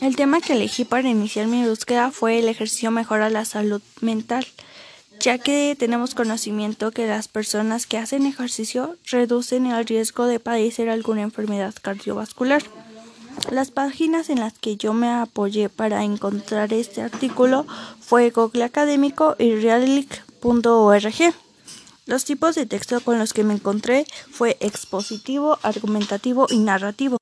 El 0.00 0.16
tema 0.16 0.40
que 0.40 0.54
elegí 0.54 0.84
para 0.84 1.08
iniciar 1.08 1.46
mi 1.46 1.66
búsqueda 1.66 2.10
fue 2.10 2.38
el 2.38 2.48
ejercicio 2.48 2.90
mejora 2.90 3.30
la 3.30 3.44
salud 3.44 3.80
mental, 4.00 4.46
ya 5.20 5.38
que 5.38 5.76
tenemos 5.78 6.14
conocimiento 6.14 6.90
que 6.90 7.06
las 7.06 7.28
personas 7.28 7.86
que 7.86 7.98
hacen 7.98 8.26
ejercicio 8.26 8.96
reducen 9.10 9.66
el 9.66 9.86
riesgo 9.86 10.26
de 10.26 10.40
padecer 10.40 10.90
alguna 10.90 11.22
enfermedad 11.22 11.74
cardiovascular. 11.80 12.62
Las 13.50 13.70
páginas 13.70 14.30
en 14.30 14.40
las 14.40 14.52
que 14.52 14.76
yo 14.76 14.92
me 14.92 15.08
apoyé 15.08 15.68
para 15.68 16.04
encontrar 16.04 16.72
este 16.72 17.02
artículo 17.02 17.66
fue 18.00 18.30
Google 18.30 18.64
Académico 18.64 19.36
y 19.38 19.54
Realic.org. 19.54 21.43
Los 22.06 22.26
tipos 22.26 22.54
de 22.54 22.66
texto 22.66 23.00
con 23.00 23.18
los 23.18 23.32
que 23.32 23.44
me 23.44 23.54
encontré 23.54 24.06
fue 24.30 24.58
expositivo, 24.60 25.58
argumentativo 25.62 26.46
y 26.50 26.58
narrativo. 26.58 27.16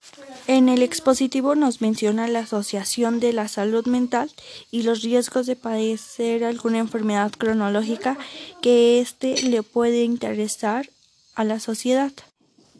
En 0.48 0.68
el 0.68 0.82
expositivo 0.82 1.54
nos 1.54 1.80
menciona 1.80 2.26
la 2.26 2.40
asociación 2.40 3.20
de 3.20 3.32
la 3.32 3.46
salud 3.46 3.86
mental 3.86 4.32
y 4.72 4.82
los 4.82 5.02
riesgos 5.02 5.46
de 5.46 5.54
padecer 5.54 6.42
alguna 6.42 6.78
enfermedad 6.78 7.30
cronológica 7.30 8.18
que 8.60 9.00
éste 9.00 9.40
le 9.42 9.62
puede 9.62 10.02
interesar 10.02 10.88
a 11.36 11.44
la 11.44 11.60
sociedad. 11.60 12.12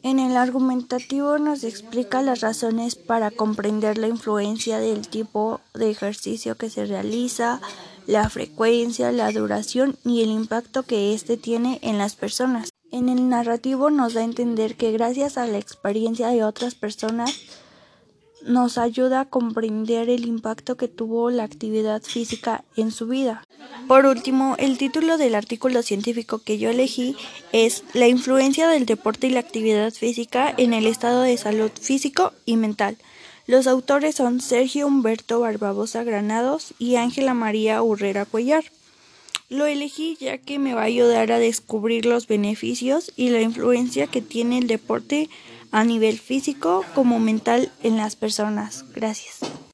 En 0.05 0.19
el 0.19 0.37
argumentativo 0.37 1.39
nos 1.39 1.63
explica 1.63 2.23
las 2.23 2.41
razones 2.41 2.97
para 2.97 3.31
comprender 3.31 3.99
la 3.99 4.09
influencia 4.09 4.81
del 4.81 5.07
tipo 5.07 5.61
de 5.75 5.91
ejercicio 5.91 6.57
que 6.57 6.69
se 6.69 6.87
realiza, 6.87 7.61
la 8.07 8.29
frecuencia, 8.29 9.13
la 9.13 9.31
duración 9.33 9.97
y 10.05 10.23
el 10.23 10.31
impacto 10.31 10.83
que 10.83 11.15
éste 11.15 11.37
tiene 11.37 11.79
en 11.83 11.99
las 11.99 12.17
personas. 12.17 12.71
En 12.91 13.09
el 13.09 13.29
narrativo 13.29 13.91
nos 13.91 14.15
da 14.15 14.21
a 14.21 14.25
entender 14.25 14.77
que 14.77 14.93
gracias 14.93 15.39
a 15.39 15.47
la 15.47 15.59
experiencia 15.59 16.29
de 16.29 16.45
otras 16.45 16.75
personas 16.75 17.41
nos 18.45 18.79
ayuda 18.79 19.21
a 19.21 19.25
comprender 19.27 20.09
el 20.11 20.27
impacto 20.27 20.77
que 20.77 20.89
tuvo 20.89 21.31
la 21.31 21.45
actividad 21.45 22.03
física 22.03 22.65
en 22.77 22.91
su 22.91 23.07
vida. 23.07 23.45
Por 23.89 24.07
último, 24.07 24.57
el 24.59 24.79
título 24.79 25.17
del 25.17 25.35
artículo 25.35 25.83
científico 25.83 26.39
que 26.39 26.59
yo 26.59 26.71
elegí 26.71 27.17
es 27.53 27.85
La 27.95 28.09
influencia 28.09 28.69
del 28.69 28.87
deporte 28.87 29.29
y 29.29 29.31
la 29.31 29.41
actividad 29.41 29.93
física 29.93 30.53
en 30.57 30.75
el 30.75 30.87
estado 30.87 31.23
de 31.23 31.37
salud 31.37 31.71
físico 31.81 32.33
y 32.45 32.57
mental. 32.57 32.97
Los 33.47 33.67
autores 33.67 34.15
son 34.15 34.41
Sergio 34.41 34.87
Humberto 34.87 35.41
Barbabosa 35.41 36.05
Granados 36.05 36.75
y 36.79 36.97
Ángela 36.97 37.35
María 37.35 37.83
Urrera 37.83 38.25
Cuellar. 38.25 38.65
Lo 39.49 39.67
elegí 39.67 40.17
ya 40.21 40.39
que 40.39 40.59
me 40.59 40.75
va 40.75 40.83
a 40.83 40.85
ayudar 40.85 41.33
a 41.33 41.39
descubrir 41.39 42.07
los 42.07 42.27
beneficios 42.27 43.13
y 43.17 43.31
la 43.31 43.41
influencia 43.41 44.07
que 44.07 44.23
tiene 44.23 44.59
el 44.59 44.67
deporte 44.67 45.29
a 45.73 45.85
nivel 45.85 46.19
físico 46.19 46.85
como 46.95 47.19
mental 47.19 47.73
en 47.83 47.97
las 47.97 48.17
personas. 48.17 48.85
Gracias. 48.95 49.41